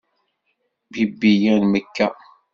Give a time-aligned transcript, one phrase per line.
[0.91, 2.07] Bibb-iyi ar mekka.